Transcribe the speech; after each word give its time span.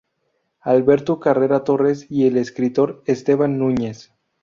Alberto 0.61 1.19
Carrera 1.19 1.63
Torres 1.63 2.07
y 2.09 2.25
el 2.25 2.37
escritor 2.37 3.03
Esteban 3.05 3.59
Núñez. 3.59 4.11